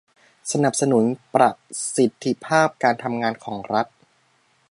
[0.51, 1.03] สนับสนุน
[1.33, 1.51] ประ
[1.95, 3.87] สิทธิภาพการทำงานของรัฐ